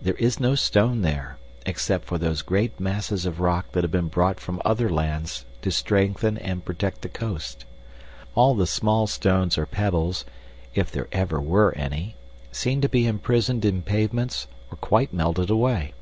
[0.00, 4.08] There is no stone there, except for those great masses of rock that have been
[4.08, 7.66] brought from other lands to strengthen and protect the coast.
[8.34, 10.24] All the small stones or pebbles,
[10.74, 12.16] if there ever were any,
[12.50, 15.92] seem to be imprisoned in pavements or quite melted away.